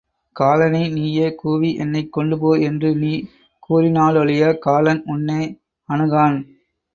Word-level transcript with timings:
காலனை 0.35 0.89
நீயே 0.89 1.35
கூவி 1.35 1.75
என்னைக் 1.75 2.13
கொண்டுபோ 2.13 2.53
என்று 2.59 2.95
நீ 2.95 3.11
கூறினாலொழிய 3.69 4.57
காலன் 4.57 5.03
உன்னே 5.05 5.41
அனுகான். 5.89 6.39